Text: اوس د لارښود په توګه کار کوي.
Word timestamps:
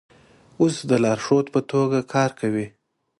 اوس 0.61 0.75
د 0.89 0.91
لارښود 1.03 1.45
په 1.53 1.59
توګه 1.71 1.99
کار 2.13 2.31
کوي. 2.39 2.67